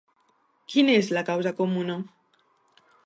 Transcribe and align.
Quina 0.73 0.95
és 1.01 1.11
la 1.17 1.23
causa 1.27 1.53
comuna? 1.61 1.99